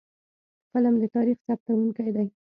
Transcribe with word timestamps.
قلم 0.73 0.95
د 1.01 1.03
تاریخ 1.15 1.37
ثبتونکی 1.47 2.09
دی. 2.15 2.25